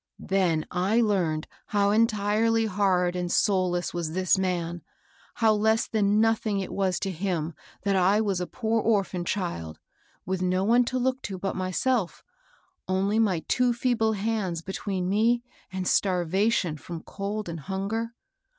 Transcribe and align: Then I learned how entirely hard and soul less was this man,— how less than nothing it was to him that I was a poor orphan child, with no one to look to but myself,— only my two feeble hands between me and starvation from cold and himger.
Then 0.17 0.65
I 0.71 0.99
learned 0.99 1.47
how 1.67 1.91
entirely 1.91 2.65
hard 2.65 3.15
and 3.15 3.31
soul 3.31 3.69
less 3.69 3.93
was 3.93 4.13
this 4.13 4.35
man,— 4.35 4.81
how 5.35 5.53
less 5.53 5.85
than 5.87 6.19
nothing 6.19 6.59
it 6.59 6.73
was 6.73 6.99
to 7.01 7.11
him 7.11 7.53
that 7.83 7.95
I 7.95 8.19
was 8.19 8.41
a 8.41 8.47
poor 8.47 8.81
orphan 8.81 9.25
child, 9.25 9.77
with 10.25 10.41
no 10.41 10.63
one 10.63 10.85
to 10.85 10.97
look 10.97 11.21
to 11.21 11.37
but 11.37 11.55
myself,— 11.55 12.23
only 12.87 13.19
my 13.19 13.43
two 13.47 13.73
feeble 13.73 14.13
hands 14.13 14.63
between 14.63 15.07
me 15.07 15.43
and 15.71 15.87
starvation 15.87 16.77
from 16.77 17.03
cold 17.03 17.47
and 17.47 17.59
himger. 17.59 18.07